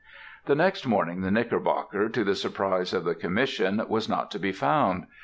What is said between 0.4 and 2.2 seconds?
The next morning the Knickerbocker,